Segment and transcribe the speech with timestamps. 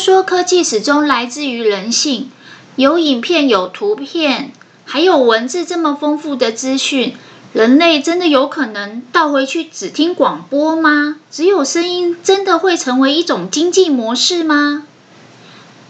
[0.00, 2.30] 说科技始终来自于人性，
[2.74, 4.50] 有影片、有图片，
[4.86, 7.14] 还有文字这么丰富的资讯，
[7.52, 11.16] 人类真的有可能倒回去只听广播吗？
[11.30, 14.86] 只有声音真的会成为一种经济模式吗？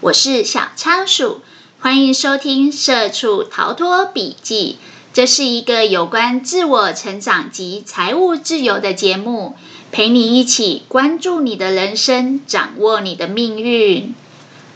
[0.01, 1.41] 我是小仓鼠，
[1.79, 4.79] 欢迎收听《社畜逃脱笔记》，
[5.15, 9.55] 这是一个有关自我成长及财务自由的节目。
[9.93, 14.15] 陪你一起关注你的人生，掌握你的命运。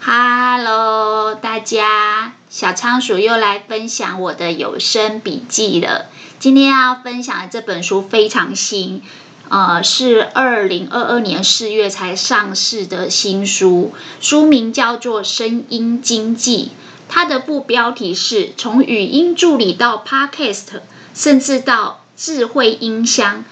[0.01, 6.07] Hello，大家，小仓鼠又来分享我的有声笔记了。
[6.41, 9.03] 今天要分享的这本书非常新，
[9.49, 16.65] 呃，是二零二二年四月才上市的新书，书名叫做《声音经济》，
[17.09, 20.81] 它的副标题是从语音助理到 Podcast，
[21.15, 23.45] 甚至到智慧音箱。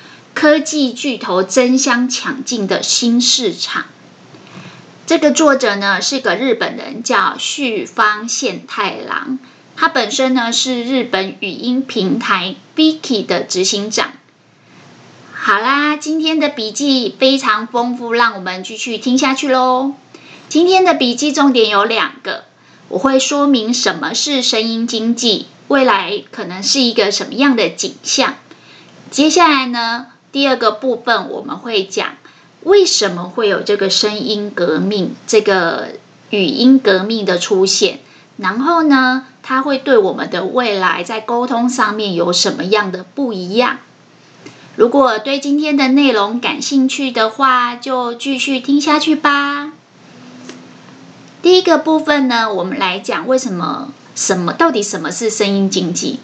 [0.43, 3.85] 科技巨头争相抢进的新市场。
[5.07, 9.39] 这个作者呢是个日本人，叫旭方宪太郎。
[9.77, 14.15] 他本身呢是日本语音平台 Viki 的执行长。
[15.33, 19.95] 好啦，今天的笔记非常丰富，让我们继续听下去喽。
[20.49, 22.47] 今天的笔记重点有两个，
[22.89, 28.35] 我会说明什么是声音经济，未来可能是一个什么样的景象。
[29.13, 32.17] 接下来呢，第二个部分我们会讲
[32.63, 35.91] 为什么会有这个声音革命、这个
[36.31, 37.99] 语音革命的出现，
[38.39, 43.79] 然后呢，它会对我们的未来在沟通上面有什么样的不一样？
[44.75, 49.73] 如果对今天的内容感兴趣的话，就继续听下去吧。
[51.43, 56.21] 第一个部分呢，我们来讲为什么什么到底什么是声音经济？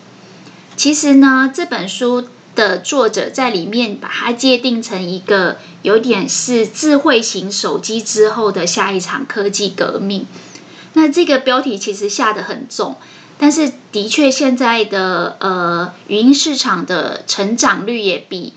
[0.76, 2.28] 其实呢，这本书。
[2.58, 10.26] 的作者在里面把它界定成一个有点是智慧型手机之后的下一场科技革命。
[10.94, 12.96] 那这个标题其实下得很重，
[13.38, 18.54] 但是的确现在的呃语音市场的成长率也比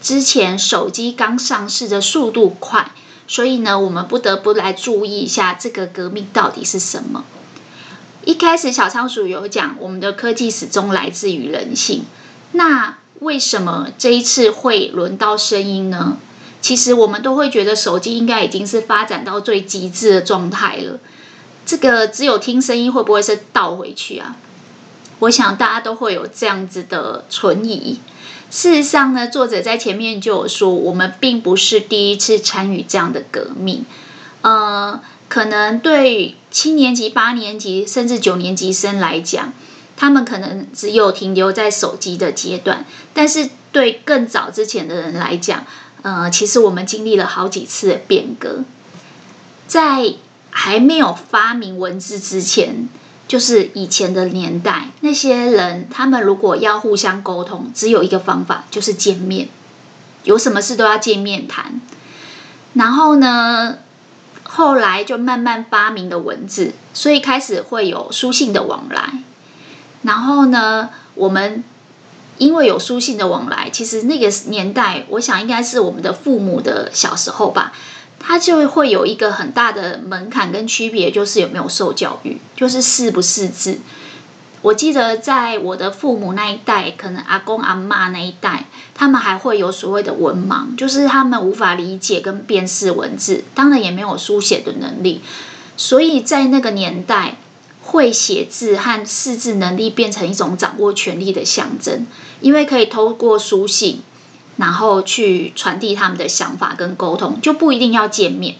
[0.00, 2.90] 之前手机刚上市的速度快，
[3.28, 7.26] 所以呢，我们不得不来注意一下这个革命到底是什么。
[8.24, 12.04] 一开始小仓鼠有讲，我们的科技始终来自于人性，
[12.52, 12.96] 那。
[13.20, 16.18] 为什么这一次会轮到声音呢？
[16.60, 20.98] 其实我们都会觉得手机应该已经是发展到最极致的状态了。
[21.64, 24.36] 这个只有听声音会不会是倒回去啊？
[25.20, 28.00] 我想大家都会有这样子的存疑。
[28.50, 33.84] 事实上呢，作者在前面就有说，我们并不是第一次参与这样的革命。
[34.42, 39.52] 呃，可能对七年级、八年级甚至九年级生来讲。
[39.96, 42.84] 他们可能只有停留在手机的阶段，
[43.14, 45.64] 但是对更早之前的人来讲，
[46.02, 48.64] 呃，其实我们经历了好几次的变革。
[49.66, 50.14] 在
[50.50, 52.88] 还没有发明文字之前，
[53.26, 59.48] 就是以前的年代，那些人他们如果要互相沟通，只有一个方法，就是见面，
[60.22, 61.80] 有什么事都要见面谈。
[62.74, 63.78] 然后呢，
[64.44, 69.22] 后来就慢慢发明了文字，所以开始会有书信的往来。
[70.06, 71.64] 然后呢，我们
[72.38, 77.72] 因为有书信的往来，其实那个年代，我想应该是我们的父母的小时候吧，
[78.20, 83.80] 他就会有一个很大的门槛跟区别，就是有没有受教育，就是识不识字。
[84.62, 95.22] 我记得在我的父母那一代，可能阿公阿嬷那一代，他们还会有所谓的文盲，就是他们无法理解跟辨识文字，当然也没有书写的能力，
[95.76, 97.38] 所以在那个年代。
[97.86, 102.06] 会写字和识字能力变成一种掌握权力的象征，
[102.40, 104.02] 因为可以透过书信，
[104.56, 108.56] 然后去传递他们的想法跟沟通，就不一定要见面。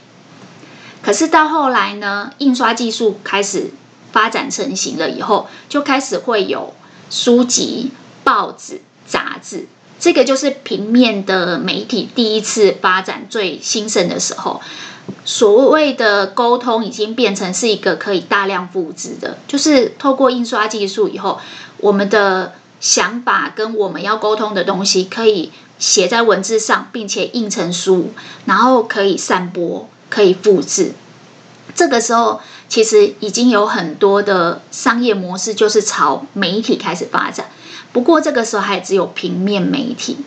[1.02, 3.72] 可是到后来呢，印刷技术开始
[4.12, 6.72] 发展成型了以后，就开始会有
[7.10, 7.90] 书籍、
[8.22, 9.66] 报纸、杂志，
[9.98, 14.62] 这个就是平面的媒体第一次发展最兴盛的时候。
[15.24, 21.40] 所谓的沟通已经变成是一个可以大量复制的，就是透过印刷技术以后，
[21.78, 28.12] 我们的想法跟我们要沟通的东西可以写在文字上，并且印成书，
[28.46, 30.92] 然后可以散播，可以复制。
[31.74, 37.50] 这个时候，其实已经有很多的商业模式就是朝媒体开始发展。
[37.92, 40.18] 不过，这个时候还只有平面媒体。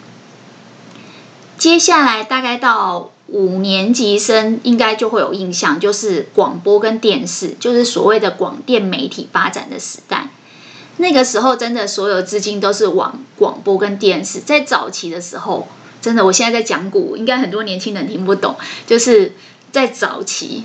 [1.57, 3.11] 接下来大概到。
[3.31, 10.29] 五年级生应该就会有印象，就是广播跟电视，就是所谓的广电媒体发展的时代。
[10.97, 14.39] 那个时候，真的所有资金都是往广播跟电视。
[14.39, 15.67] 在早期的时候，
[16.01, 18.57] 真的，我现在在讲古，应该很多年轻人听不懂。
[18.85, 19.33] 就是
[19.71, 20.63] 在早期，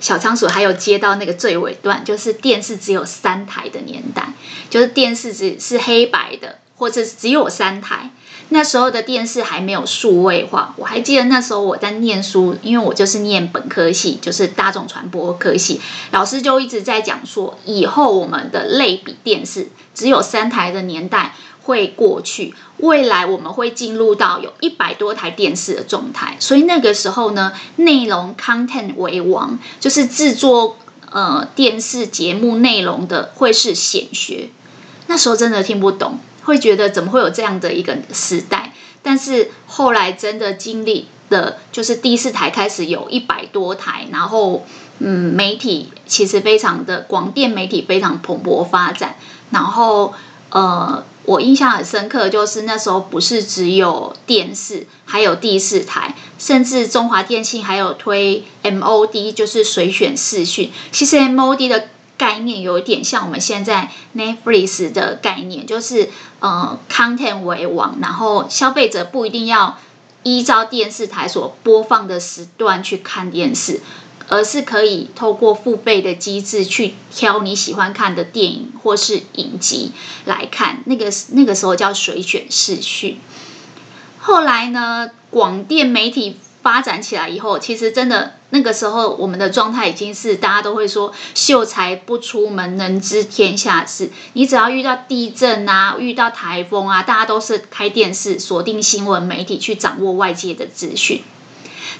[0.00, 4.32] 小仓鼠还有接到那个最尾段，就是电视只有三台的年代，
[4.70, 8.10] 就是电视只是黑白的，或者只有三台。
[8.50, 15.80] 那时候的电视还没有数位化，我还记得那时候我在念书，因为我就是念本科系，就是大众传播科系，
[16.12, 30.76] 老师就一直在讲说，以后我们的类比电视只有三台的年代会过去，未来我们会进入到有一百多台电视的状态，所以那个时候呢，内容 content 为王，就是制作
[31.10, 34.50] 呃电视节目内容的会是显学，
[35.06, 36.20] 那时候真的听不懂。
[36.44, 38.72] 会觉得怎么会有这样的一个时代？
[39.02, 44.64] 但是后来真的经历的，就是第四台开始有一百多台，然后
[44.98, 49.16] 嗯，媒体其实非常的广电媒体非常蓬勃发展。
[49.50, 50.14] 然后
[50.50, 60.70] 呃，我印象很深刻，就是那时候不是只有电视，还有第四台，甚至中华电信还有推 MOD，就是随选视讯。
[60.92, 61.88] 其实 MOD 的。
[62.16, 69.78] 概念有一点像我们现在 Netflix 的概念，就是呃，content 为王，然后消费者不一定要
[70.22, 73.80] 依照电视台所播放的时段去看电视，
[74.28, 79.92] 而是可以透过付费的机制去挑你喜欢看的电影或是影集
[80.24, 80.82] 来看。
[80.86, 83.18] 那个那个时候叫随选视讯。
[84.18, 86.38] 后来呢，广电媒体。
[86.64, 94.12] 发展起来以后，其实真的那个时候，我们的状态已经是大家都会说“秀才不出门，能知天下事”。
[94.34, 101.24] 你只要遇到地震啊，遇到台风啊，大家都是开电视锁定新闻媒体去掌握外界的资讯。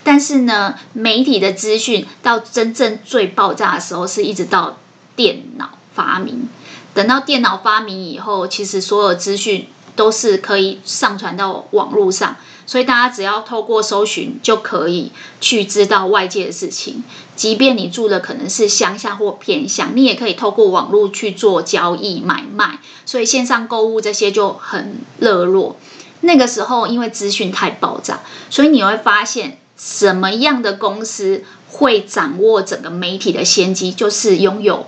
[0.05, 4.79] 但是呢，媒体的资讯到真正最爆炸的时候，是一直到
[5.17, 6.49] 电脑发明。
[6.95, 12.37] 等到电脑发明以后，其实所有资讯都是可以上传到网络上。
[12.67, 17.05] 所以大家只要透过搜寻就可以去知道外界的事情，
[17.37, 22.79] 即便你住的可能是乡下或偏乡，你也可以透过网络去做交易买卖。
[23.05, 25.77] 所以线上购物这些就很热络。
[26.23, 34.87] 那个时候因为资讯太爆炸，所以你会发现什么样的公司会掌握整个媒体的先机，就是拥有。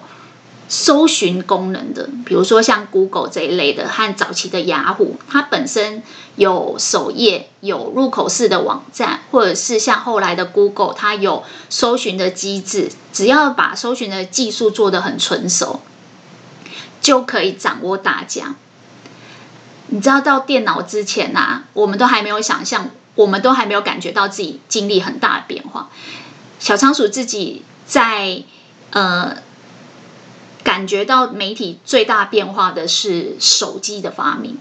[0.68, 6.02] 搜寻功能的，比如说像 Google 这一类的，和早期的雅虎，它本身
[6.34, 15.80] 有首页、有入口式的网站，或者是像后来的 Google，它有搜寻的机制，只要把搜寻的技术做得很纯熟，
[17.00, 18.56] 就可以掌握大家。
[19.86, 25.90] 你知道，到电脑之前呐、啊，我们都还没有想象，我们都还没有感觉到自己经历很大的变化。
[26.58, 28.42] 小仓鼠自己在
[28.90, 29.45] 呃。
[30.66, 34.58] 感觉到媒体最大变化的是手机的发明。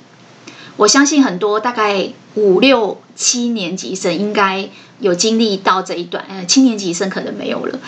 [0.77, 4.69] 我相信很多大概五六七年级生应该
[4.99, 7.79] 有经历到这一段，呃，七年级生可能没有了。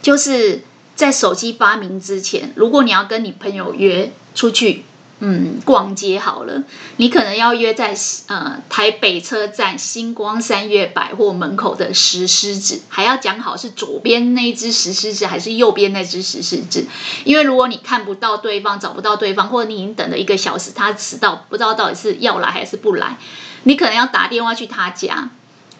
[0.00, 0.62] 就是
[0.96, 4.84] 在手机发明之前，如果你要跟你朋友约出去。
[5.20, 6.62] 嗯，逛街好了，
[6.96, 7.92] 你可能要约在
[8.28, 16.86] 呃台北车站星光三越百货门口的石狮子，还要讲好是左边那只石狮子还是右边那只石狮子，
[17.24, 23.18] 因为如果你看不到对方，找不到对方，或者你已经等了一个小时，他迟到，不知道到底是要来还是不来，
[23.64, 25.30] 你可能要打电话去他家，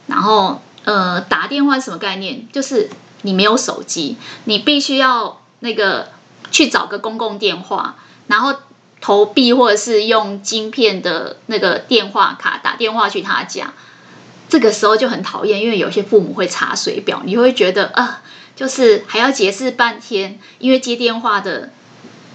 [0.08, 2.49] 然后呃打电话什么概念？
[2.52, 2.90] 就是
[3.23, 6.09] 你没有手机，你必须要那个
[6.50, 7.95] 去找个公共电话，
[8.26, 8.57] 然后。
[9.00, 13.73] 投币或者是用晶片的那个电话卡打电话去他家，
[14.49, 18.23] 这个时候就很讨厌，因为有些父母会查水表，你会觉得啊、
[18.57, 21.71] 就是还要解释半天，因为接电话的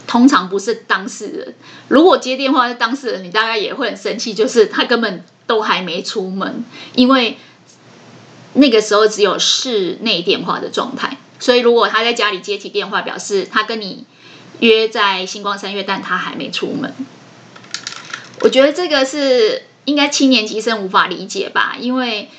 [0.08, 1.56] 通常不是当事人。
[1.90, 6.64] 如果接电话是当事人，你大概也会很生气，就是他根本都还没出门，
[6.96, 7.38] 因为
[8.54, 14.06] 那个时候只有室内电话的状态，所以如果他在家里接起电话，表示他跟你。
[14.60, 16.94] 约在星光三月，但他还没出门。
[18.42, 21.76] 我觉得这个是应该七年级生无法理解吧？
[21.80, 22.30] 因为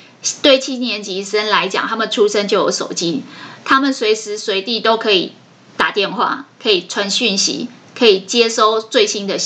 [0.41, 3.23] 对七年级生来讲，他们出生就有手机，
[3.63, 5.33] 他们随时随地都可以
[5.77, 9.37] 打电话，可以传讯息，可以接收最新的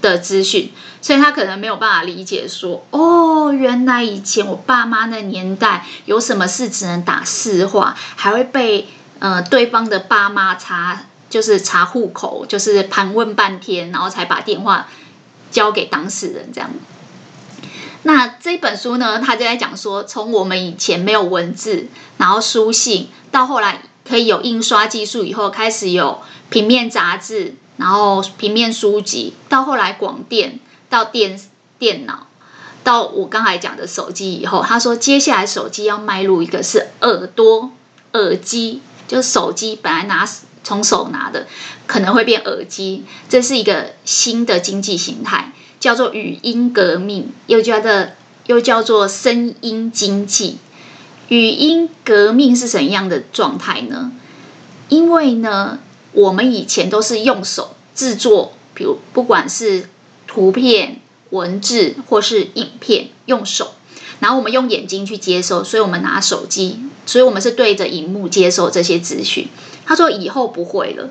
[0.00, 11.06] 的资讯，所以他可能没有办法理解说，哦，原来以前我爸妈那年代有什么事只能打市话，还会被呃对方的爸妈查。
[11.30, 14.88] 就是查户口，就是盘问半天，然后才把电话
[15.50, 16.68] 交给当事人这样。
[18.02, 21.86] 那这本书呢，他就在讲说，从我们以前没有文字，
[22.18, 26.20] 然后书信，到后来可以有印刷技术以后，开始有
[26.50, 30.58] 平面杂志，然后平面书籍，到后来广电，
[30.88, 31.40] 到电
[31.78, 32.26] 电脑，
[32.82, 37.70] 到我刚才讲的手机以后，他说接下来手机要迈入一个是耳朵
[38.14, 38.82] 耳机。
[39.08, 40.24] 就手机本来拿
[40.62, 41.46] 从手拿的，
[41.86, 48.08] 可能会变耳机，这是一个新的经济形态，叫做语音革命，又叫做
[48.46, 50.58] 又叫做声音经济。
[51.28, 54.12] 语音革命是怎样的状态呢？
[54.88, 55.78] 因为呢，
[56.12, 59.88] 我们以前都是用手制作，比如不管是
[60.26, 61.00] 图片、
[61.30, 63.74] 文字或是影片，用手。
[64.18, 69.48] 然后我们用眼睛去接收，所以我们拿手机，所以我们是对着荧幕接收这些资讯。
[69.90, 71.10] 他说以后不会了，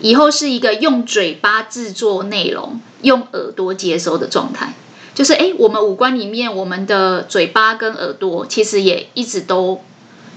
[0.00, 4.74] 以后是一个用嘴巴制作内容，用耳朵接收的状态。
[5.14, 9.80] 就是诶，我们五官里面，我们的嘴巴跟耳朵其实也一直都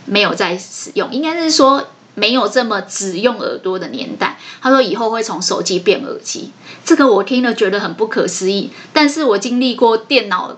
[0.05, 4.39] 没有在使用，应该是说没有这么只用耳朵的年代。
[4.61, 6.51] 他说以后会从手机变耳机，
[6.85, 8.69] 这个我听了觉得很不可思议。
[8.93, 10.57] 但是我经历过电脑。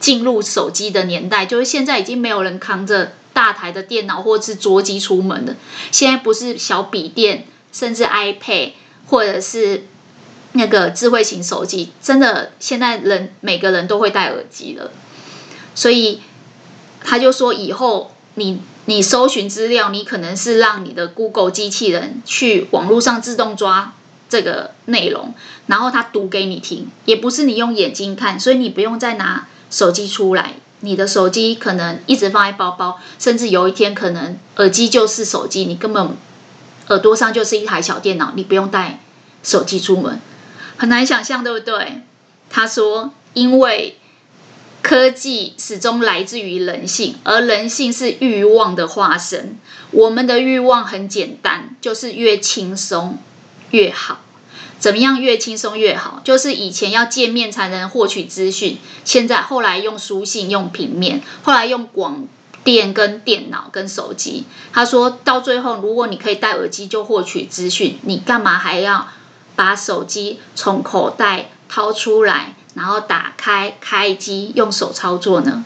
[0.00, 5.56] 进入手机的年代，就是现在已经没有人扛着大台的电脑或是桌机出门的。
[5.90, 8.70] 现在不是小笔电，甚至 iPad
[9.06, 9.84] 或者是
[10.52, 14.90] 那个智慧型手机，真的现在人每个人都会戴耳机了。
[15.74, 16.22] 所以
[17.02, 23.92] 他就说，以后你你搜寻资料，你可能是让你的 Google 机器人去网络上自动抓
[24.30, 25.34] 这个内容，
[25.66, 29.48] 然后他读给你听，也不是你用眼睛看，所以你不用再拿。
[29.70, 36.16] 手机出来，你的手机可能一直放在包包，甚至有一天可能耳机就是手机，你根本
[36.88, 39.00] 耳朵上就是一台小电脑，你不用带
[39.42, 40.20] 手机出门，
[40.76, 42.02] 很难想象，对不对？
[42.50, 43.98] 他说，因为
[44.82, 49.58] 科技始终来自于人性，而人性是欲望的化身，
[49.90, 53.18] 我们的欲望很简单，就是越轻松
[53.70, 54.20] 越好。
[54.78, 56.20] 怎么样越轻松越好？
[56.24, 62.26] 就是以前要见面才能获取资讯，现在后来用书信、用平面，后来用广
[62.62, 64.44] 电跟电脑跟手机。
[64.72, 69.08] 他说到最后，如果你可以戴耳机就获取资讯，你干嘛还要
[69.56, 75.64] 把手机从口袋掏出来，然后打开开机用手操作呢？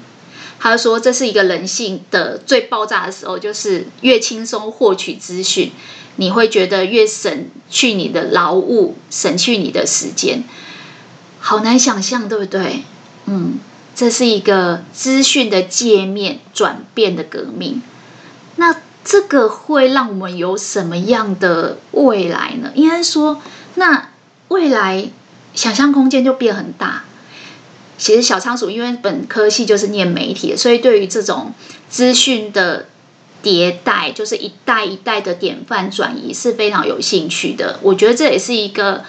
[0.60, 5.70] 他说这是一个人性的最爆炸的时候，就是越轻松获取资讯。
[6.20, 10.42] 你会觉得越省去你的劳务，省去你的时间，
[11.38, 12.82] 好难想象，对不对？
[13.26, 13.60] 嗯，
[13.94, 17.80] 这是一个资讯的界面转变的革命。
[18.56, 22.72] 那这个会让我们有什么样的未来呢？
[22.74, 23.40] 应该说，
[23.76, 24.08] 那
[24.48, 25.08] 未来
[25.54, 27.04] 想象空间就变很大。
[27.96, 31.54] 其实小仓鼠因为本科系就是念媒体的，所以对于这种
[31.88, 32.88] 资讯的。
[33.42, 37.78] 迭代就是一代一代的典范转移是非常有兴趣的。
[37.82, 39.04] 我觉得这也是一个，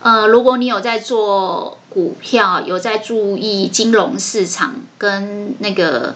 [0.00, 6.14] 呃，如果你有在做股票，有在注意金融市场跟那个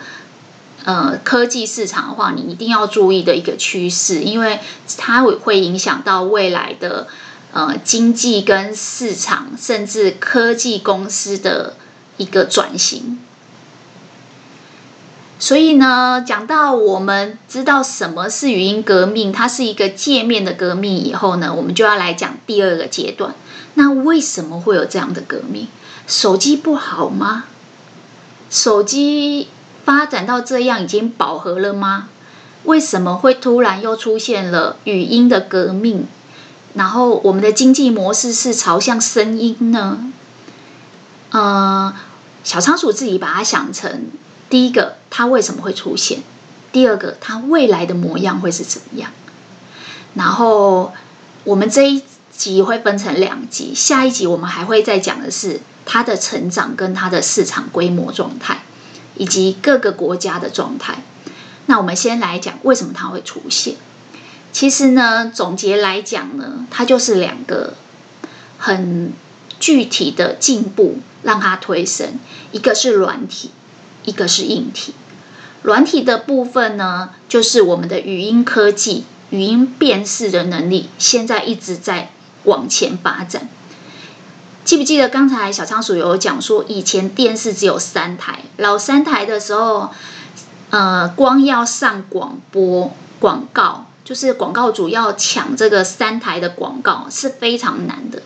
[0.85, 4.61] 呃科技市场的话，你一定要注意的一个趋势，因为
[4.96, 7.08] 它会会影响到未来的
[7.52, 11.75] 呃经济跟市场，甚至科技公司的
[12.16, 13.15] 一个转型。
[15.38, 23.35] 所以呢，讲到我们知道什么是语音革命，它是一个界面的革命以后呢，我们就要来讲第二个阶段。
[23.75, 25.69] 那为什么会有这样的革命？
[26.07, 27.45] 手机不好吗？
[28.49, 29.49] 手机
[29.85, 32.09] 发展到这样已经饱和了吗？
[32.64, 36.07] 为什么会突然又出现了语音的革命？
[36.73, 39.99] 然后我们的经济模式是朝向声音呢？
[41.31, 41.95] 呃，
[42.43, 44.07] 小仓鼠自己把它想成。
[44.49, 46.23] 第一个，它为什么会出现？
[46.73, 49.12] 第二个，它未来的模样会是怎么样？
[50.12, 50.92] 然后
[51.44, 58.61] 我们这一集会分成两集，下一集我们还会再讲的是它的成长跟它的市场规模状态，
[59.14, 61.02] 以及各个国家的状态。
[61.64, 63.76] 那我们先来讲为什么它会出现。
[64.52, 67.73] 其实呢，总结来讲呢，它就是两个
[68.58, 69.14] 很
[69.58, 72.18] 具体的进步让它推升，
[72.52, 73.52] 一个是软体。
[74.04, 74.94] 一个是硬体，
[75.62, 82.10] 软体的部分呢，就是我们的语音科技、语音辨识的能力，现在一直在
[82.44, 83.48] 往前发展。
[84.64, 89.90] 记不记得刚才小仓鼠有讲说，以前电视只有三台，老三台的时候，
[90.70, 98.22] 呃，光要上广播广告，就是广告主要抢这个三台的广告是非常难的。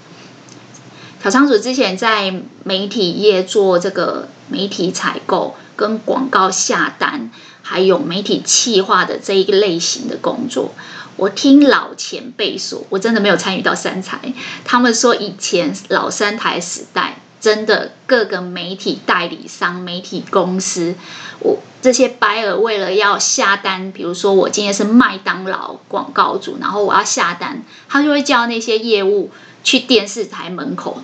[1.23, 5.55] 小仓鼠之前在媒体业做这个媒体采购。
[5.81, 7.31] 跟广告下单，
[7.63, 10.75] 还有媒体企划的这一个类型的工作，
[11.17, 14.21] 我听老前辈说，我真的没有参与到三台。
[14.63, 20.95] 他们说以前老三台时代真的各个媒体代理商、媒体公司，
[21.39, 29.31] 我这些 buyer 为了要下单，比如说我今天是麦当劳广告主，然后我要下单，他就会叫那些业务
[29.65, 31.03] 去电视台门口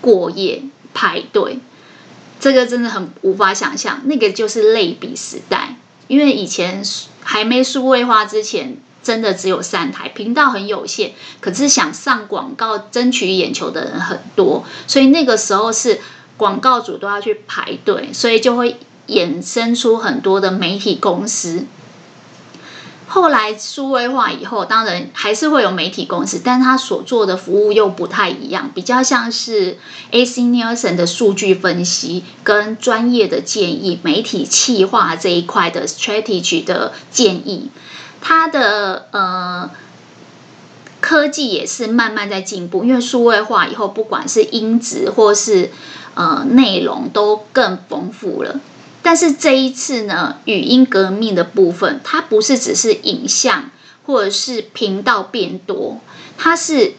[0.00, 0.62] 过夜
[0.94, 1.58] 排队。
[2.40, 5.76] 这个真的很无法想象，那个就是类比时代，
[6.06, 6.82] 因为以前
[7.22, 16.00] 还没数位化之前，真的只有三台频道，很有限，可是想上广告争取眼球的人很多，所以那个时候是
[16.36, 18.78] 广告主都要去排队，所以就会
[19.08, 21.66] 衍生出很多的媒体公司。
[23.08, 29.78] 后来数位化以后，当然还是会有媒体公司，但他所做的服务又不太一样，比较像是
[30.10, 37.70] AC Nielsen 的数据分析跟专业的建议，媒体企划这一块的 strategy 的建议。
[38.20, 39.70] 它的呃
[41.00, 45.70] 科技也是慢慢在进步，因为数位化以后，不管是音质或是
[46.14, 48.60] 呃内容都更丰富了。
[49.08, 53.70] 但是这一次呢，语音革命的部分，它不是只是影像
[54.04, 56.02] 或者是频道变多，
[56.36, 56.92] 它是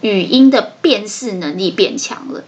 [0.00, 2.44] 语音的辨识能力变强了。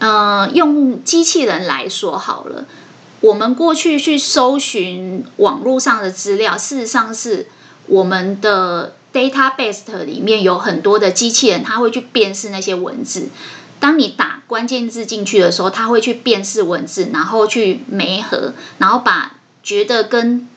[0.00, 2.66] 呃，用机器人来说好了。
[3.20, 7.46] 我们过去去搜寻网络上的资料，事实上是
[7.86, 13.28] 我们的 database 里面有很多的机器人，它会去辨识那些文字。
[13.80, 20.48] 当你打关键字进去的时候，它会去辨识文字，然后去媒合，然后把觉得跟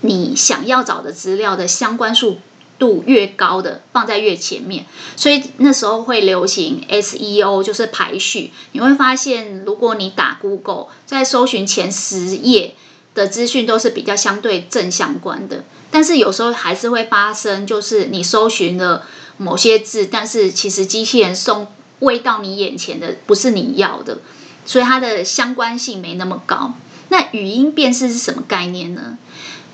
[0.00, 2.38] 你想要找的资料的相关数
[2.78, 4.84] 度越高的放在越前面，
[5.16, 8.52] 所以那时候会流行 SEO，就是排序。
[8.72, 12.74] 你会发现，如果你打 Google，在搜寻前十页
[13.14, 21.68] 的资讯都是比较相对正相关的，但是有时候还是会发生，就是你搜寻了某些字，但是其实机器人送
[22.00, 24.18] 喂到你眼前的不是你要的，
[24.64, 26.74] 所以它的相关性没那么高。
[27.08, 29.18] 那语音辨识是什么概念呢？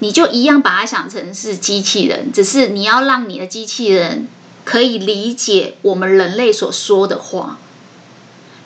[0.01, 4.29] 你就一样把它想成是机器人，只是你要让你的机器人
[4.65, 7.59] 可以理解我们人类所说的话。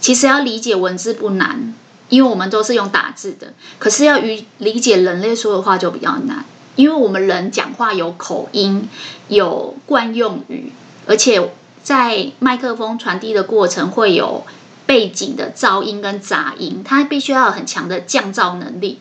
[0.01, 1.75] 其实要理解文字不难，
[2.09, 3.53] 因为我们都是用打字的。
[3.79, 6.45] 可是要与理解人类说的话就比较难，
[6.77, 8.89] 因为我们人讲话有口音、
[9.29, 10.73] 有惯用语，
[11.07, 11.51] 而且
[11.85, 14.45] 在麦克风传递的过程会有
[14.87, 18.99] 背景的噪音跟杂音，它必须要有很强的降噪能力。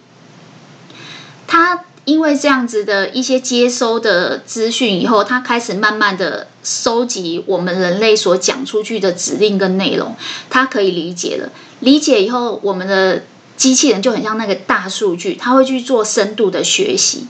[1.47, 1.85] 它。
[2.05, 10.17] 因为这样子的一些接收的资讯以后，它开始慢慢的收集我们人类所讲出去的指令跟内容，
[10.49, 11.49] 它可以理解了。
[11.79, 13.23] 理解以后，我们的
[13.55, 17.27] 机器人就很像那个大数据，它会去做深度的学习，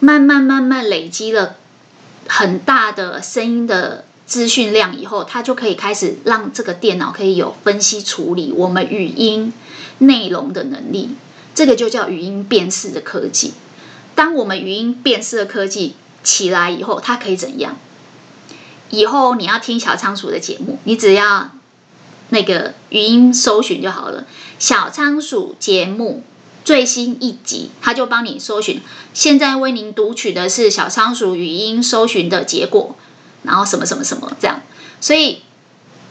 [0.00, 1.54] 慢慢慢慢累积了
[2.26, 9.52] 很大的声音的资讯量以后，它就可以开始让这个电脑可以有分析处理我们语音
[9.98, 11.16] 内容的能力。
[11.52, 13.54] 这个就叫语音辨识的科技。
[14.14, 17.76] 当我们语音辨识的科技起来以后，它可以怎样？
[18.90, 21.50] 以后你要听小仓鼠的节目，你只要
[22.28, 24.28] 那个语音搜寻就好了。
[24.60, 26.22] 小仓鼠节目
[26.64, 28.80] 最新一集，它就帮你搜寻。
[29.12, 32.94] 现在为您读取的是小仓鼠语音搜寻的结果，
[33.42, 34.60] 然后什么什么什么这样。
[35.00, 35.42] 所以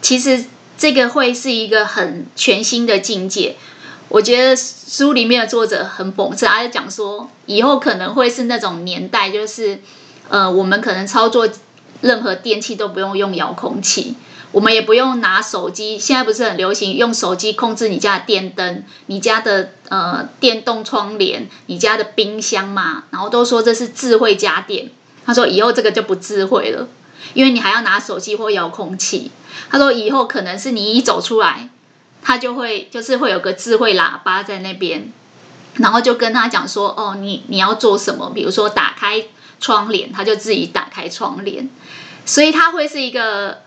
[0.02, 0.46] 其实
[0.78, 3.56] 这个会是一个很全新的境界。
[4.08, 9.82] 我觉得书里面的作者很讽刺，他就讲说，以后可能会是那种年代，就是，
[10.30, 11.48] 呃，我们可能操作
[12.02, 14.16] 任何电器都不用用遥控器，
[14.52, 16.00] 我们也不用拿手机。
[16.00, 23.04] 现在不是很流行用手机控制你家的电灯、你家的呃电动窗帘、你家的冰箱嘛？
[23.12, 24.90] 然后都说这是智慧家电。
[25.24, 26.88] 他说以后这个就不智慧了，
[27.34, 29.32] 因为你还要拿手机或遥控器。
[29.70, 31.70] 他说以后可能是你一走出来。
[32.22, 35.14] 他就会就是会有个智慧喇叭在那边，
[35.76, 38.32] 然后就跟他讲说：“哦，你你要做什么？
[38.36, 39.24] 比如说打开
[39.62, 41.70] 窗帘，他就自己打开窗帘。
[42.26, 43.60] 所以它会是一个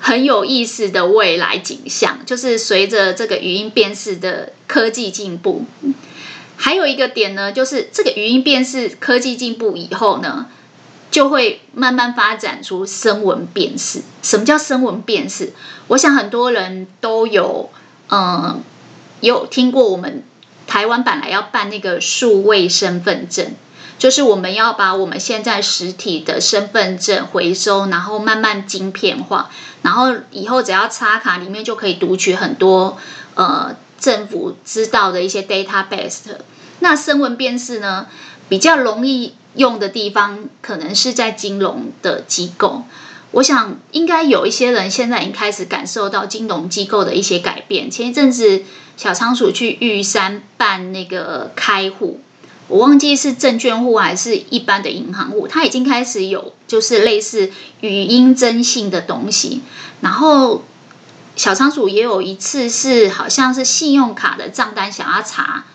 [0.00, 2.26] 很有意思的未来景象。
[2.26, 5.64] 就是随着这个语音辨识的科技进步，
[6.58, 10.46] 还有一个点呢，就是这个语音辨识科技进步以后呢，
[11.18, 14.02] 就会慢慢发展出声纹辨识。
[14.22, 15.52] 什么叫声纹辨识？
[15.88, 17.70] 我想很多人都有。”
[18.08, 18.62] 嗯，
[19.20, 20.22] 有听过我们
[20.68, 23.56] 台湾本来要办那个数位身份证，
[23.98, 29.50] 就是我们要把我们现在实体的身份证回收，然后慢慢晶片化，
[29.82, 32.96] 然后以后只要插卡里面就可以读取很多
[33.34, 36.36] 呃政府知道的一些 database。
[36.78, 38.06] 那声纹辨识呢，
[38.48, 42.84] 比较容易用的地方，可能是在金融的机构。
[43.30, 47.90] 我想应该有一些人现在已经开始感受到金融机构的一些改变。
[47.90, 48.62] 前一阵子
[48.96, 52.20] 小仓鼠去玉山办那个开户，
[52.68, 57.50] 我忘记是证券户还是一般的银行户，它已经开始有就是类似
[57.82, 59.60] 语音征信的东西。
[60.00, 60.64] 然后
[61.36, 65.66] 小仓鼠也有一次是好像是信用卡的账单想要查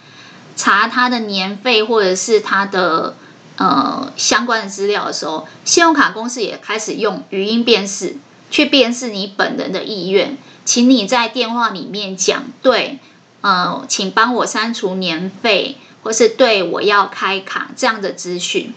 [0.55, 3.15] 查它的年费或者是它的。
[3.55, 8.15] 呃，相关的资料的时候，信用卡公司也开始用语音辨识
[8.49, 12.97] 去辨识你本人的意愿，请你在电话里面讲对，
[13.41, 18.73] 呃，请帮我删除年费，或是对我要开卡这样的资讯。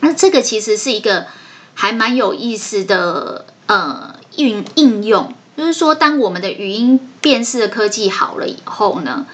[0.00, 1.28] 那这个其实是一个
[1.74, 9.26] 还蛮有意思的呃运应用，就是说，当我们的语音辨识的科技好了以后呢，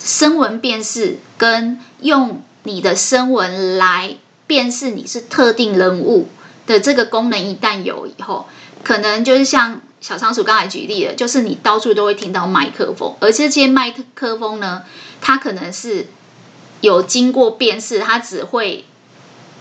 [0.00, 2.42] 声纹辨识跟用。
[2.66, 4.16] 你的声纹来
[4.48, 6.28] 辨识你是特定人物
[6.66, 8.46] 的这个功能一旦有以后，
[8.82, 14.82] 可能就是像小仓鼠刚才举例的，就是你到处都会听到麦克风，而这些麦克风呢，
[15.20, 16.08] 它可能是
[16.80, 18.84] 有经过辨识，它只会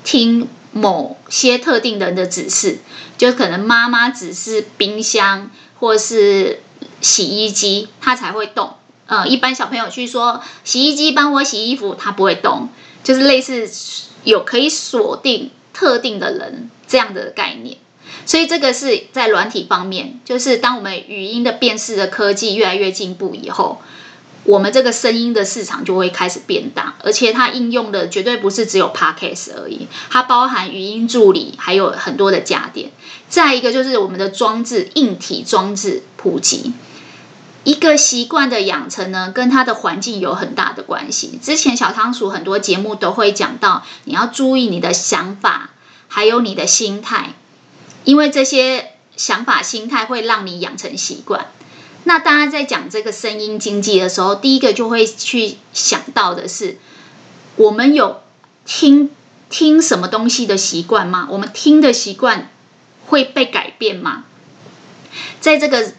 [0.04, 2.80] 听某些特定人的指示，
[3.20, 6.64] 就可能妈妈指示冰箱或是
[7.02, 8.74] 洗衣机，它才会动。
[9.06, 12.70] 呃，一般小朋友去说洗衣机帮我洗衣服，它不会动。
[13.06, 13.70] 就是类似
[14.24, 17.78] 有可以锁定特定的人这样的概念，
[18.26, 23.80] 所以这个是在软体方面，就是当我们语音的辨识的科技越来越进步以后，
[24.44, 32.90] 我们这个声音的市场就会开始变大，而且它应用的绝对不是只有 Podcast 而已，它包含语音助理，还有很多的家电。
[33.30, 36.74] 再一个就是我们的装置，硬体装置普及。
[37.66, 41.40] 一个习惯的养成呢，跟它的环境有很大的关系。
[41.42, 45.72] 之前小仓鼠很多节目都会讲到，你要注意你的想法，
[46.08, 47.34] 还有你的心态，
[48.04, 51.48] 因为这些想法、心态会让你养成习惯。
[52.04, 56.78] 那大家在讲这个声音经济的时候，第一个就会去想到的是，
[57.56, 58.22] 我们有
[58.64, 59.10] 听
[59.50, 61.28] 听什么东西的习惯吗？
[61.32, 62.52] 我们听的习惯
[63.08, 64.26] 会被改变吗？
[65.42, 65.94] 在这个。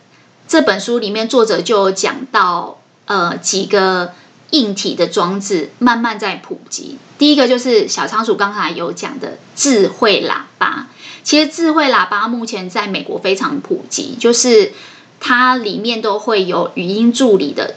[0.48, 4.12] 这本书里面，作者就有讲到，呃，几个
[4.50, 6.98] 硬体的装置慢慢在普及。
[7.18, 10.86] 第一个就是小仓鼠刚才有讲的智慧喇叭。
[11.24, 14.72] 其实智慧喇叭目前在美国非常普及，就是
[15.18, 17.74] 它里面都会有语音助理的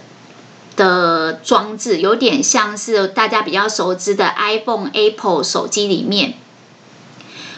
[0.76, 6.36] 的装置，有点像是大家比较熟知的 iPhone、Apple 手机里面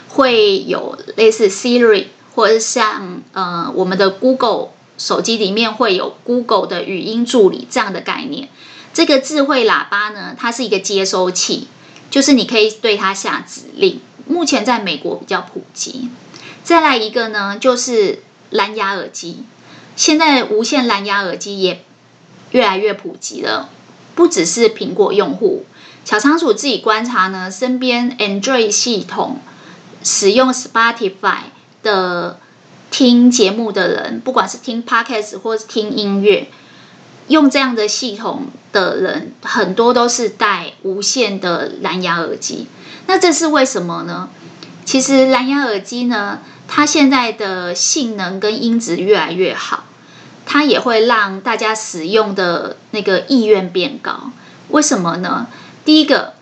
[0.08, 4.70] 会有类似 Siri，或者像呃我们的 Google。
[5.04, 8.50] 手机里面会有 Google 的语音助理这样的概念。
[8.94, 11.68] 这个智慧喇叭呢，它是一个接收器，
[12.12, 14.00] 就是你可以对它下指令。
[14.28, 16.10] 目前在美国比较普及。
[16.64, 19.44] 再来一个呢，就是蓝牙耳机。
[19.96, 21.84] 现在无线蓝牙耳机也
[22.52, 23.70] 越来越普及了，
[24.14, 25.66] 不只是苹果用户。
[26.06, 29.40] 小仓鼠自己观察呢，身边 Android 系统
[30.04, 31.46] 使用 Spotify
[31.82, 32.40] 的。
[32.92, 36.50] 听节目的人，不管是听 Podcast 或是听音乐，
[37.30, 42.68] 用这样的系统的人，很多都是戴无线的蓝牙耳机。
[43.08, 44.30] 那这是为什么呢？
[44.84, 49.86] 其实蓝牙耳机呢，它现在的性能跟音质越来越好，
[50.46, 54.32] 它也会让大家使用的那个意愿变高。
[54.68, 55.48] 为什么呢？
[55.86, 56.34] 第一个，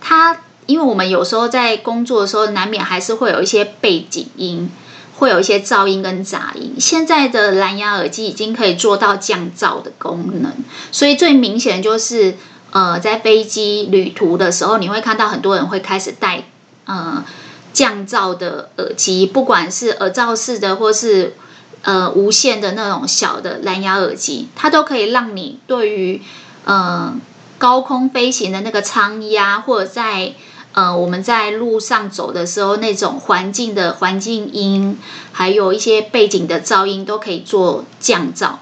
[0.00, 4.70] 它因为我们有时候在工作的时候，难免还是会有一些背景音。
[5.16, 6.74] 会有一些噪音跟杂音。
[6.78, 10.52] 现在的蓝牙耳机已经可以做到降噪的功能，
[10.92, 12.36] 所以最明显就是，
[12.70, 16.44] 呃，在飞机旅途的时候，你会看到很多人会开始戴
[16.84, 17.24] 呃
[17.72, 21.34] 降噪的耳机，不管是耳罩式的或是
[21.82, 26.22] 呃无线的那种小的蓝牙耳机，它都可以让你对于
[26.64, 27.14] 呃
[27.58, 30.34] 高空飞行的那个舱压或者在
[30.76, 34.98] 呃，我们在路上走的时候，那种环境的环境音，
[35.32, 38.56] 还有一些背景的噪音，都可以做降噪。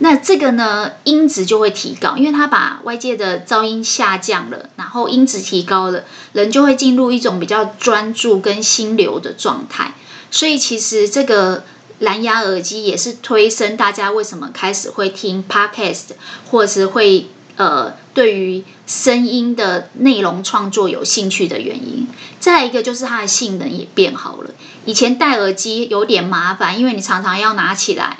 [0.00, 9.94] 那这个呢，音质就会提高，因为它把外界的噪音下降了，然后音质提高了，人就会进入一种比较专注跟心流的状态。
[10.30, 11.64] 所以，其实这个
[12.00, 16.10] 蓝牙耳机也是推升大家为什么开始会听 Podcast，
[16.50, 17.28] 或者是会。
[17.56, 24.50] 呃，对于声音的内容创作有兴趣的原因，再一个就是它的性能也变好了。
[24.84, 28.18] 以前戴耳机有点麻烦，因为你常常要拿起来，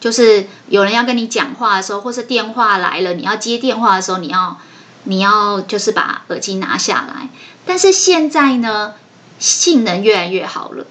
[0.00, 4.58] 就是有人要跟你讲话的时候，或是电话来了，你要接电话的时候，你要
[5.04, 7.28] 你要就是把耳机拿下来。
[7.66, 8.94] 但是现在呢，
[9.38, 10.86] 性能越来越好了。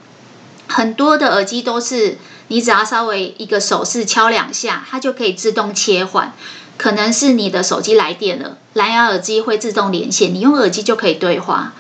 [0.68, 6.34] 很多的耳机都是你只要稍微一个手势敲两下，它就可以自动切换。
[6.78, 11.74] 可能是你的手机来电了，蓝牙耳机会自动连线，你用耳机就可以对话。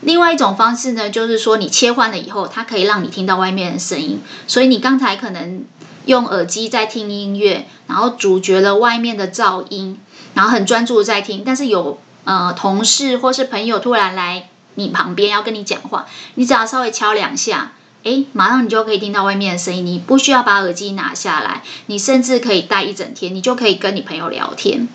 [0.00, 4.20] 另外一种方式呢，就是说你切换了以后，它可以让你听到外面的声音。
[4.46, 5.64] 所以你刚才可能
[6.04, 9.98] 用耳机在听音乐，然后阻绝了外面的噪音，
[10.34, 11.42] 然后很专注在听。
[11.44, 17.72] 但是有呃同事或是朋友突然来你旁边要跟你讲话，你只要稍微敲两下。
[18.04, 24.88] 诶，马上你就可以听到外面的声音，你不需要把耳机拿下来，你甚至可以戴一整天，你就可以跟你朋友聊天。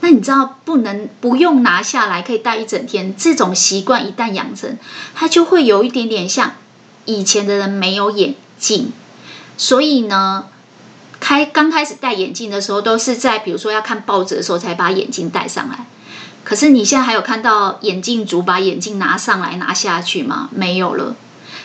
[0.00, 4.78] 那你知道不能不用拿下来，可以戴一整天，这种习惯一旦养成，
[5.14, 6.52] 它就会有一点点像
[7.04, 8.92] 以前的人没有眼镜，
[9.56, 10.44] 所以呢，
[11.18, 15.86] 开刚开始戴眼镜的时候，都是在比如说要看报纸的时候才把眼镜戴上来。
[16.44, 20.48] 可是你现在还有看到眼镜族把眼镜拿上来拿下去吗？
[20.52, 21.16] 没有了。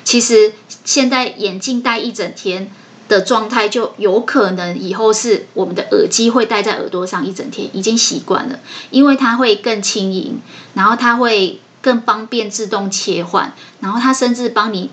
[0.04, 0.54] 其实
[0.86, 2.72] 现在眼镜戴一整天
[3.08, 8.60] 的状态，就有可能以后是我们的耳机会戴在耳朵上一整天，已经习惯了，
[8.90, 10.40] 因为它会更轻盈，
[10.74, 14.90] 然后它会更方便自动切换，然后它甚至帮你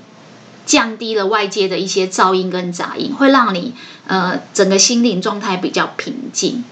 [0.67, 3.75] 降低了外界的一些噪音跟杂音，会让你
[4.07, 6.65] 呃整个心灵状态比较平静。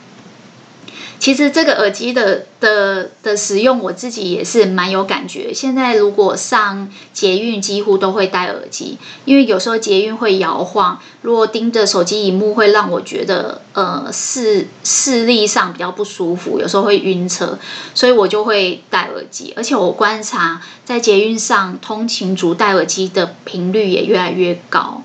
[1.19, 5.53] 其实这个耳机的的的使用，我自己也是蛮有感觉。
[5.53, 17.59] 现在如果上捷运，几乎都会戴耳机，因为有时候捷运会摇晃，如果盯着手机萤幕，会让我觉得呃视视力上比较不舒服，有时候会晕车，
[17.95, 19.55] 所以我就会戴耳机。
[19.57, 25.03] 而且我观察在捷运上通勤族戴耳机的频率也越来越高。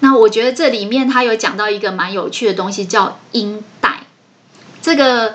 [0.00, 3.62] 那我觉得这里面他有讲到一个蛮有趣的东西，叫音。
[4.80, 5.34] 这个，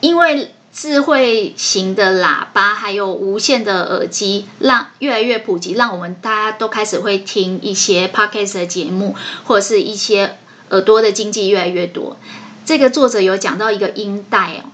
[0.00, 10.36] 因为智慧型的喇叭还有无线的耳机，让越来越普及，让我们大家都开始会听一些 podcast 的节目，或者是一些
[10.70, 12.16] 耳朵的经济越来越多。
[12.64, 14.70] 这个作者有讲到一个音带哦，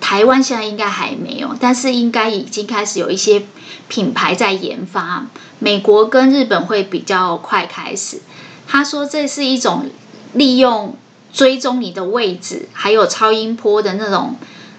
[0.00, 3.42] 台湾现在应该还没有，但是应该已经开始有一些
[3.88, 5.26] 品牌在研发。
[5.58, 8.20] 美国跟日本会比较快开始。
[8.68, 9.90] 他说这是一种
[10.34, 10.96] 利用。
[11.32, 14.36] 追踪你的位置，还有超音波的那种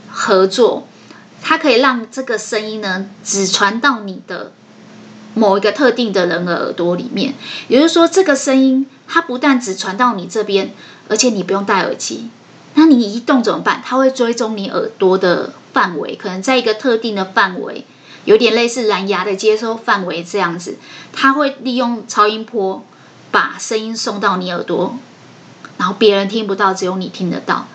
[0.10, 0.88] 合作，
[1.42, 4.52] 它可以让这个声音呢，只传到你的
[5.34, 7.34] 某一个特定的人的耳朵里面。
[7.68, 10.74] 也就是说，这个声音它不但只传到你这边，
[11.08, 12.30] 而且你不用戴耳机。
[12.74, 13.82] 那你移动怎么办？
[13.86, 17.86] 它会追踪你耳朵的范围，可能在一个特定的范围，
[18.26, 20.78] 有点类似蓝牙的接收范围这样子。
[21.12, 22.84] 它会利用超音波
[23.30, 24.98] 把声音送到你耳朵。
[25.82, 27.66] 然后别人听不到，只有你听得到。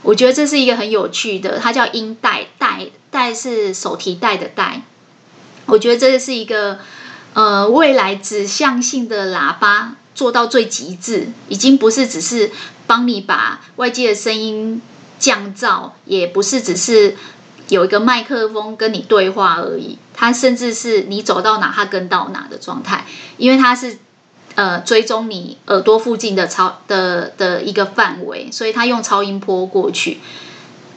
[0.00, 4.80] 我觉得这是一个很有趣的，它叫音带，带带是手提袋的带。
[5.66, 6.78] 我觉得这是一个
[7.34, 12.50] 呃未来指向性的喇叭做到最极致，已经不是只是
[12.86, 14.80] 帮你把外界的声音
[15.18, 17.14] 降噪，也不是只是
[17.68, 19.98] 有一个麦克风跟你对话而已。
[20.14, 23.04] 它甚至是你走到哪，它跟到哪的状态，
[23.36, 23.98] 因为它是。
[24.58, 30.18] 呃，追踪你耳朵附近的超的的一个范围，所以他用超音波过去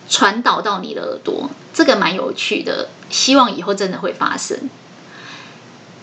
[0.10, 4.58] 传导到你的耳朵，这个蛮有趣的，希望以后真的会发生。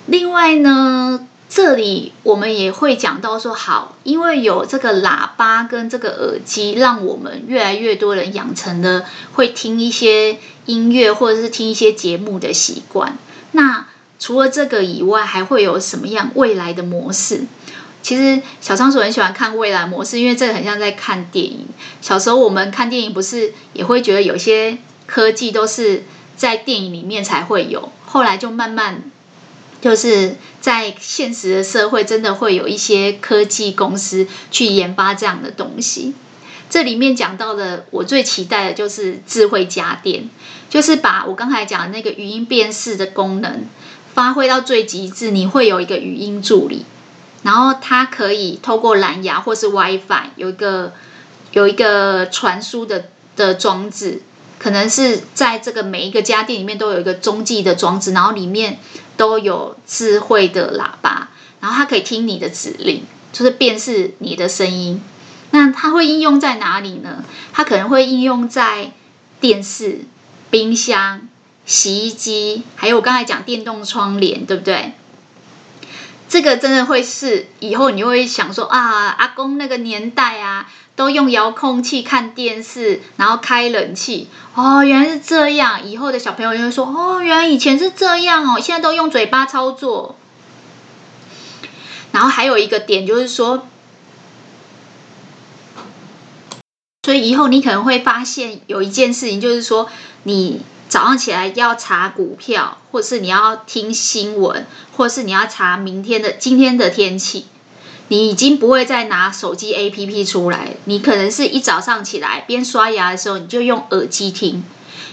[0.07, 13.19] 另外呢，这里我们也会讲到说，好，因为有这个喇叭跟这个耳机，让我们越来越多人养成了会听一些音乐或者是听一些节目的习惯。
[13.51, 13.89] 那
[14.19, 17.43] 除了这个以外，还会有什么样未来的模式？
[18.01, 21.67] 其实小仓鼠很喜欢看未来模式，因为这个很像在看电影。
[22.01, 26.05] 小时候我们看电影，不是也会觉得有些科技都是
[26.37, 29.03] 在电影里面才会有，后来就慢慢
[29.81, 36.15] 就是在现实的社会，真的会有一些科技公司去研发这样的东西。
[36.71, 40.29] 这里面讲到的，我最期待的就是智慧家电，
[40.71, 43.67] 就是把我刚才讲的那个语音辨识的功能。
[44.19, 46.85] 发挥到最极致，你会有一个语音助理，
[47.45, 50.93] 然后它可以透过蓝牙或是 WiFi 有一个
[51.53, 54.23] 有一个传输的的装置，
[54.59, 58.81] 可能是在这个每一个家电里面都有一个中继的装置，然后里面
[59.17, 61.29] 都有智慧的喇叭，
[61.61, 65.01] 然后它可以听你的指令，就是辨识你的声音。
[65.53, 67.23] 那它会应用在哪里呢？
[67.53, 68.91] 它可能会应用在
[69.41, 70.01] 电视、
[70.51, 71.29] 冰箱。
[71.69, 74.95] 洗衣机，还有我刚才讲电动窗帘，对不对？
[76.27, 84.29] 这个真的会是以后你会想说啊，阿公那个年代啊，都用遥控器看电视，然后开冷气。
[84.55, 85.87] 哦，原来是这样。
[85.87, 90.17] 以后的小朋友就会说，哦，原来以前是这样哦，现在都用嘴巴操作。
[92.13, 93.67] 然后还有一个点就是说，
[97.05, 99.89] 所以以后你可能会发现有一件事情，就是说
[100.23, 107.47] 你早上起来要查股票，或是你要听新闻，或是你要查明天的今天的天气。
[108.11, 114.63] 你已经不会再拿手机 APP 出来，你可能是一早上起来边刷牙的时候，你就用耳机听；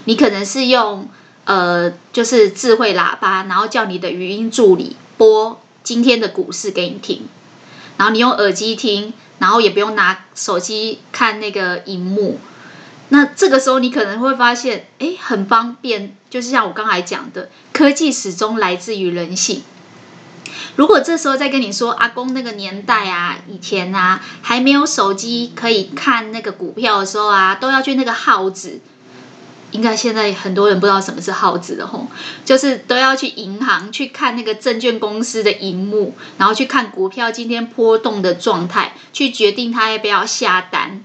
[0.05, 1.09] 你可能是用
[1.43, 7.27] 呃，就是智慧喇叭，然后叫你的语音助理播今天的股市给你听，
[7.97, 12.39] 然后你用耳机听，然后也不用拿手机看那个荧幕。
[13.09, 19.63] 那这个时候你可能会发现，哎，很方便，就是像我刚才讲的，科技始终来自于人性。
[20.75, 28.81] 如果这时候再跟你说，阿公那个年代啊，以前啊，还没有手机可以看那个股票的时候啊，都要去那个号子。
[29.71, 32.07] 应该现在很多人不知道什么是号子的吼，
[32.45, 41.03] 就是都要去银行去看那个证券公司的荧幕，然后去看股票今天波动的状态，去决定他要不要下单。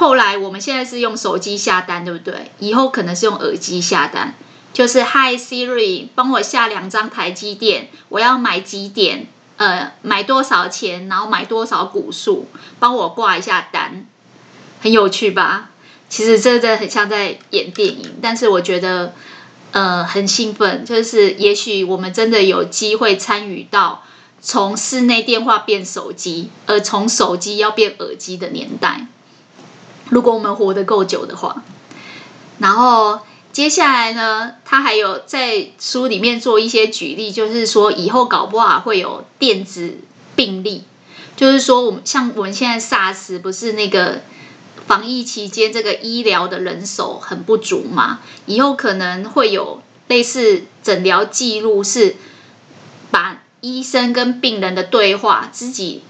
[0.00, 2.50] 后来我们现在是用手机下单，对不对？
[2.58, 4.34] 以后可能是用耳机下单。
[4.72, 9.26] 就是 Hi Siri，帮我下两张台积电，我要买几点？
[9.58, 11.06] 呃，买多少钱？
[11.06, 12.46] 然后买多少股数？
[12.78, 14.06] 帮我挂一下单，
[14.80, 15.68] 很有趣吧？
[16.08, 19.12] 其实这真的很像在演电影，但是我觉得
[19.72, 24.02] 呃很兴奋，就是也许我们真的有机会参与到
[24.40, 29.06] 从室内电话变手机，而从手机要变耳机的年代。
[30.10, 31.62] 如果我们活得够久的话，
[32.58, 33.20] 然后。
[33.52, 39.96] 接下来呢，他还有在书里面做一些举例，就是说以后搞不好会有电子
[40.36, 40.84] 病历，
[41.34, 44.22] 就是说我们像我们现在 SARS 不是那个
[44.86, 52.14] 防疫期间这个医疗的人手很不足嘛，以后可能会有类似诊疗记录，是
[53.10, 56.04] 把医生跟病人的对话自己。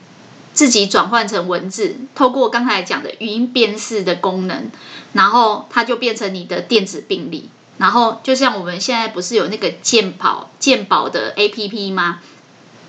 [0.60, 4.70] 自己转换成文字，透过刚才讲的语音辨识的功能，
[5.14, 7.48] 然后它就变成你的电子病历。
[7.78, 12.20] 然后就像我们现在不是有那个健保健保的 APP 吗？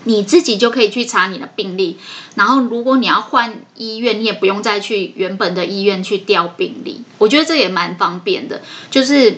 [0.04, 1.98] 你自己就可以去查你的病历。
[2.36, 7.06] 然后如果你要换医院，你也不用再去原本的医院去调病历。
[7.20, 9.38] 我觉得这也蛮方便的，就是。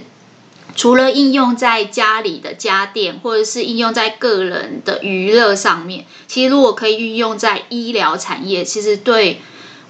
[0.75, 9.41] 除了应用在家里的家电，或者是应用在个人的娱乐上面，其实如果可以运用在医疗产业，其实对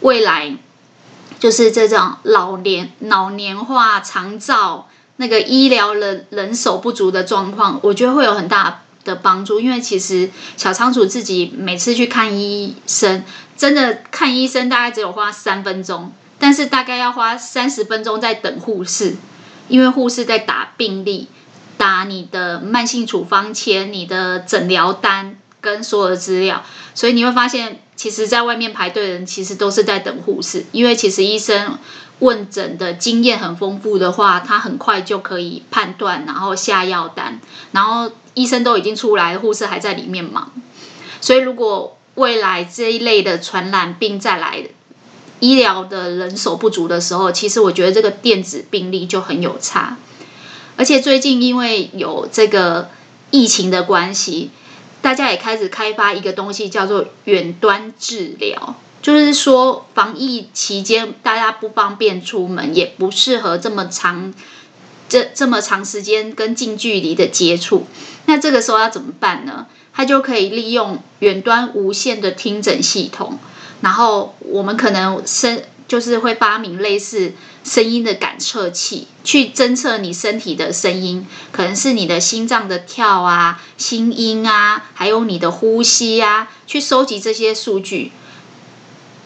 [0.02, 0.58] 未来
[1.40, 9.62] 就是这种老年老年化长照那个医疗人人手不足的状况，我觉得会有很大的帮助。
[9.62, 13.24] 因为其实小仓鼠自己每次去看医生，
[13.58, 19.16] 真的看医生大概只有花三分钟，但是大概要花三十分钟在等护士。
[19.68, 21.28] 因为护士在打病历，
[21.78, 30.66] 打你的慢性处方签、你的诊疗单跟所有的资料，所以你会发现，其实在外面排队的人其实都是在等护士。
[30.72, 31.78] 因为其实医生
[32.20, 37.40] 问诊的经验很丰富的话，他很快就可以判断，然后下药单，
[37.72, 40.52] 然后医生都已经出来，护士还在里面忙。
[41.22, 44.64] 所以如果未来这一类的传染病再来，
[45.44, 49.98] 医疗的人手不足的时候，其实我觉得这个电子病历就很有差。
[50.78, 52.90] 而且最近因为有这个
[53.30, 54.52] 疫情的关系，
[55.02, 58.76] 大家也开始开发一个东西，叫做远端治疗。
[59.02, 64.34] 就是说，防疫期间大家不方便出门，也不适合这么长
[65.10, 67.86] 这这么长时间跟近距离的接触。
[68.28, 69.68] 那这个时候要怎么办呢？
[69.94, 73.38] 它就可以利用远端无线的听诊系统。
[73.84, 77.34] 然后我们可能声就是会发明类似
[77.66, 88.14] 声音的感测器，去侦测你身体的声音，可能是你的心脏的跳啊、心音啊，还有你的呼吸啊，去收集这些数据。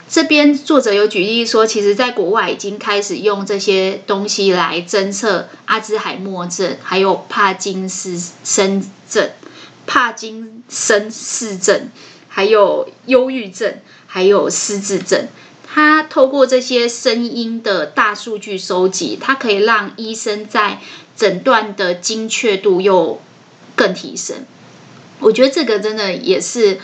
[0.09, 9.29] 这边作者有举例说，其实在国外已经开始用这些东西来侦测阿兹海默症，还有帕金斯森症、
[9.85, 11.91] 帕金森氏症，
[12.27, 13.77] 还有忧郁症。
[14.17, 15.27] 还有失智症，
[15.63, 20.81] 它透过这些声音的大数据收集，它可以让医生在
[21.15, 23.21] 诊断的精确度又
[23.75, 24.37] 更提升。
[25.19, 26.79] 我觉得这个真的也是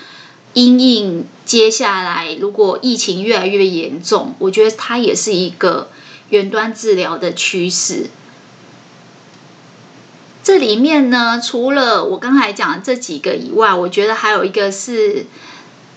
[0.54, 5.90] 因应接下来如果疫情越来越严重，我觉得它也是一个
[6.30, 8.12] 远端治疗的趋势。
[10.44, 15.26] 这里面呢，除了我刚才讲的这几个以外，我觉得还有一个是。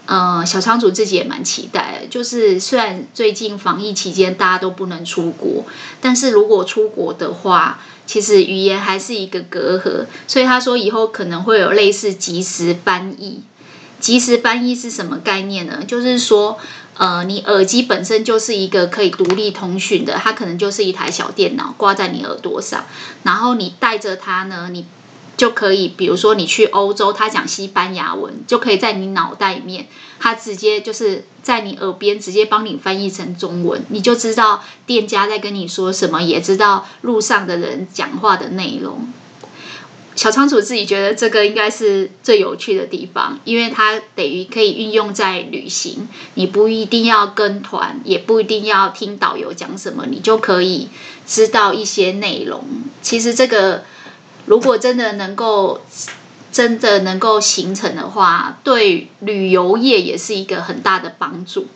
[0.07, 5.65] 呃，小仓鼠自己也蛮期待，就是虽然最近防疫期间大家都不能出国，
[6.01, 13.43] 但是如果出国的话，其实语言还是一个隔阂，所以他说以后可能会有类似即时翻译，
[13.99, 15.83] 即时翻译是什么概念呢？
[15.85, 16.57] 就是说，
[16.97, 22.85] 呃，你耳机本身就是一个可以独立通讯的，它可能就是一台小电脑挂在你耳朵上，
[23.25, 24.87] 然后你带着它呢，你
[25.37, 29.87] 就可以，比如说你去欧洲，他讲西班牙文，就可以在你脑袋里面，
[30.19, 39.13] 他直接就是在你耳边直接帮你翻译成中文，你就知道店家在跟你说什么，也知道路上的人讲话的内容。
[40.15, 50.89] 小仓鼠自己觉得这个应该是最有趣的地方，因为它等于可以运用在旅行，你不一定要跟团，也不一定要听导游讲什么，你就可以
[51.27, 52.65] 知道一些内容。
[53.03, 53.85] 其实这个
[54.47, 55.83] 如果真的能够
[56.51, 61.67] 真的能够形成的话，对旅游业也是一个很大的帮助。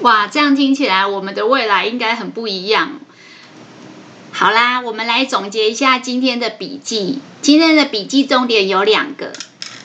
[0.00, 3.00] 哇，这样听起来我们的未来应该很不一样。
[4.32, 7.18] 好啦，我们来总结一下今天的笔记。
[7.42, 9.32] 今天的笔记重点有两个，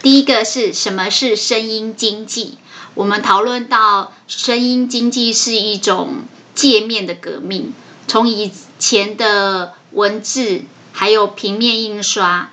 [0.01, 2.57] 第一个是什么是声音经济？
[2.93, 6.23] 我们讨论到声音经济是一种
[6.53, 7.73] 界面的革命，
[8.07, 10.61] 从以前的文字
[10.97, 12.51] 还有平面印刷，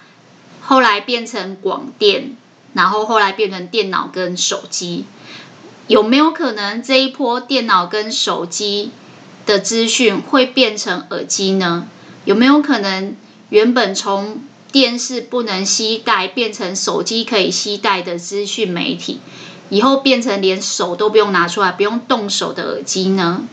[0.60, 2.36] 后来变成广电，
[2.72, 5.04] 然后后来变成电脑跟手机。
[5.86, 8.90] 有没有可能这一波电脑跟手机
[9.46, 11.86] 的资讯会变成耳机呢？
[12.24, 13.16] 有没有可能
[13.48, 19.20] 原本从电视不能携带变成手机可以携带的资讯媒体，
[19.70, 23.44] 以后变成连手都不用拿出来、不用动手的耳机呢？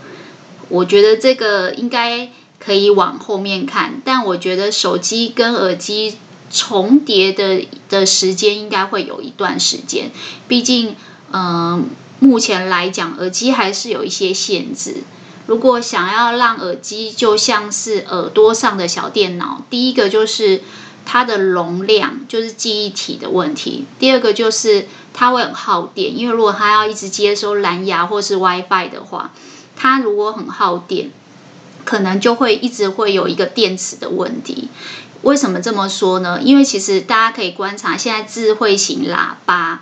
[0.69, 2.29] 我觉得这个应该
[2.59, 6.17] 可以往后面看，但我觉得手机跟耳机
[6.51, 10.11] 重叠的的时间应该会有一段时间，
[10.47, 10.95] 毕竟，
[11.31, 11.89] 嗯、
[12.19, 15.03] 目前来讲，耳机还是有一些限制。
[15.45, 20.61] 如果想要让耳机就像是耳朵上的小电脑，第一个就是
[21.05, 29.31] 它的容量，就是记忆体的问题；第二个就是它会很耗电，因为如果它要一直接收蓝牙或是 WiFi 的话，
[29.75, 31.11] 它如果很耗电，
[31.89, 34.69] 可能就会一直会有一个电池的问题。
[35.23, 36.39] 为什么这么说呢？
[36.39, 39.79] 因为其实大家可以观察，现在智慧型喇叭，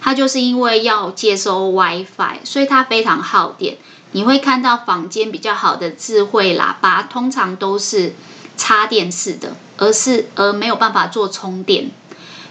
[0.00, 3.78] 它就是因为要接收 WiFi，所以它非常耗电。
[4.12, 8.14] 你会看到房间比较好的智慧喇叭，通常都是
[8.56, 11.90] 插电式的，而是而没有办法做充电，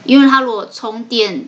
[0.04, 1.47] 因为它如果充电，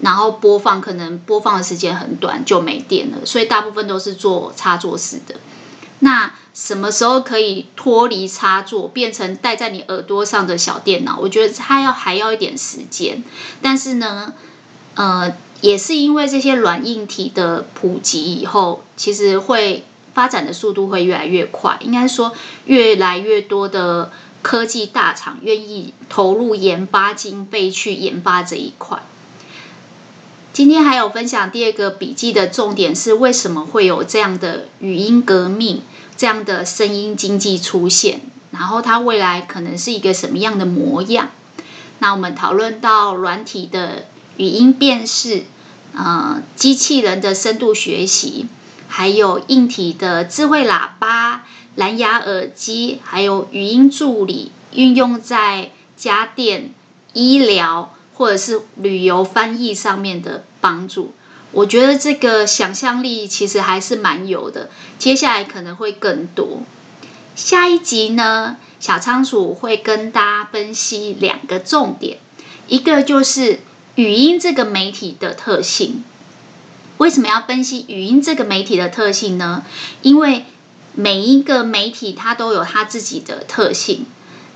[0.00, 5.34] 然后播放，可能播放的时间很短就没电了，所以大部分都是做插座式的。
[6.00, 11.18] 那什么时候可以脱离插座，变成戴在你耳朵上的小电脑？
[11.18, 13.22] 我觉得它要还要一点时间，
[13.62, 14.34] 但是呢，
[14.94, 15.32] 呃。
[15.60, 19.84] 也是因为这些软硬体的普及以后，其实会
[20.14, 21.76] 发展的速度会越来越快。
[21.80, 22.32] 应该说，
[22.66, 29.02] 越来越多的科技大厂愿意投入研发经费去研发这一块。
[30.58, 35.82] 今天还有分享第二个笔记的重点是，为什么会有这样的语音革命、
[36.16, 38.22] 这样的声音经济出现？
[38.50, 41.30] 然后它未来可能是一个什么样的模样？
[42.00, 44.06] 那我们讨论到软体的。
[44.36, 45.44] 语音辨识，
[45.94, 48.46] 呃，机器人的深度学习，
[48.88, 51.44] 还有硬体的智慧喇叭、
[51.76, 56.72] 蓝牙耳机，还有语音助理，运用在家电、
[57.12, 61.14] 医疗或者是旅游翻译上面的帮助。
[61.52, 66.62] 我觉得这个想象力其实还是蛮有的，接下来可能会更多。
[67.34, 72.18] 下一集呢，小仓鼠会跟大家分析两个重点，
[72.66, 73.60] 一个就是。
[73.94, 76.04] 语音这个媒体的特性，
[76.98, 79.64] 为什么要分析语音这个媒体的特性呢？
[80.02, 80.44] 因为
[80.94, 84.06] 每一个媒体它都有它自己的特性。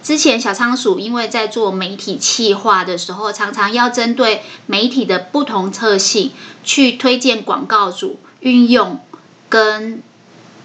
[0.03, 6.33] 之前小仓鼠因为在做媒体企划的时候，常常要针对媒体的不同特性
[6.65, 9.01] 去推荐广告主运用
[9.49, 10.03] 跟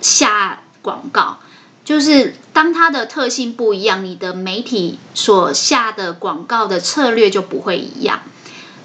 [0.01, 1.37] 下广告。
[1.85, 8.23] 就是当它的特性不一样，你的媒体所下的广告的策略就不会一样。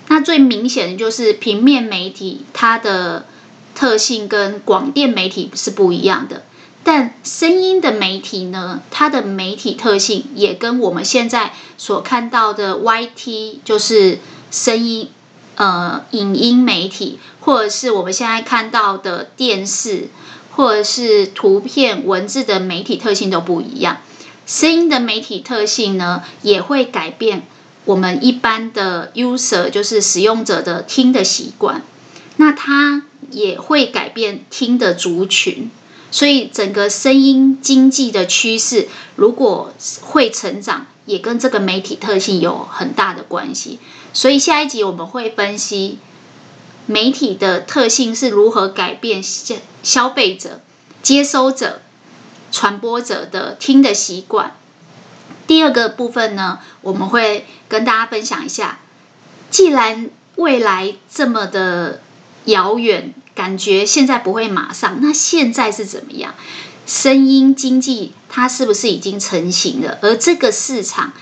[0.08, 3.26] 那最明显的就是平面媒体，它的
[3.74, 6.44] 特性跟广电媒体是不一样的。
[6.84, 14.18] 但声音的媒体呢，它的媒体特性也跟我们现在所看到的 YT，就是
[14.50, 15.08] 声音
[15.54, 20.08] 呃影音媒体，或者是我们现在看到的电视，
[20.50, 23.98] 或者是图片文字的媒体特性都不一样。
[24.44, 27.46] 声音的媒体特性呢，也会改变。
[27.84, 31.82] 我们一般的 user 就是使用者的听的习惯，
[32.36, 35.70] 那它也会改变听的族群，
[36.12, 43.80] 所以整个声音经济的趋势如果会成长，也跟这个媒体特性有很大的关系。
[44.12, 45.98] 所以下一集我们会分析
[46.86, 50.60] 媒体的特性是如何改变消消费者、
[51.02, 51.80] 接收者、
[52.52, 54.54] 传播者的听的习惯。
[55.46, 58.80] 第二个部分呢，我们会跟大家分享一下，
[59.50, 62.00] 既然未来这么的
[62.44, 66.34] 遥远，感觉现在不会马上，那现在是怎么样？
[66.86, 69.98] 声音经济它是不是已经成型了？
[70.02, 71.12] 而这个市场，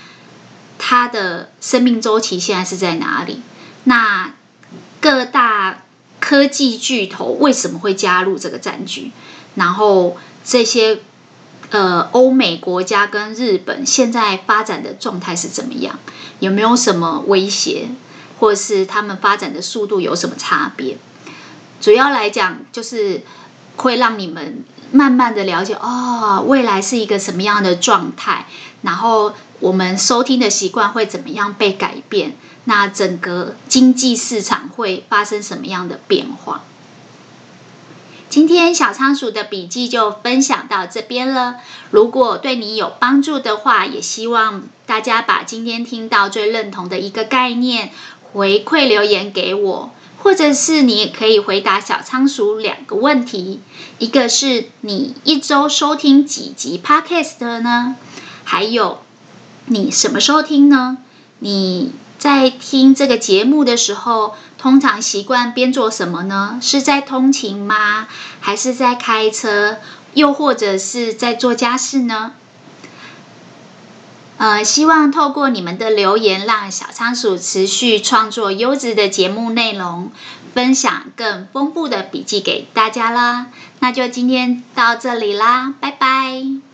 [0.77, 3.41] 它的生命周期现在是在哪里？
[3.83, 4.33] 那
[4.99, 5.83] 各大
[6.19, 9.11] 科技巨头为什么会加入这个战局？
[9.55, 10.99] 然后这些
[11.69, 15.99] 呃欧美国家跟日本现在发展的状态是怎么样？
[16.39, 17.89] 有没有什么威胁？
[18.39, 20.97] 或是他们发展的速度有什么差别？
[21.81, 23.23] 主要来讲就是
[23.75, 28.45] 会让你们慢慢的了解哦，未来是一个什么样的状态，
[28.83, 32.35] 然后我们收听的习惯会怎么样被改变。
[32.65, 36.61] 那整个经济市场会发生什么样的变化？
[38.29, 41.55] 今天小仓鼠的笔记就分享到这边了。
[41.89, 47.89] 如果对你有帮助的话，也希望大家把今天听到最认同的一个概念
[48.31, 49.91] 回馈留言给我，
[50.23, 53.59] 或者是你也可以回答小仓鼠两个问题：
[53.97, 57.95] 一个是你一周收听几集 Podcast 呢？
[58.43, 58.99] 还有
[59.65, 60.99] 你什么时候听呢？
[61.39, 66.59] 你在听这个节目的时候，通常习惯边做什么呢？
[66.61, 68.07] 是在通勤吗？
[68.39, 69.77] 还是在开车？
[70.13, 72.33] 又或者是在做家事呢？
[74.41, 80.11] 呃，希望透过你们的留言，让小仓鼠持续创作优质的节目内容，
[80.55, 83.45] 分享更丰富的笔记给大家啦。
[83.77, 86.70] 那就今天到这里啦，拜拜。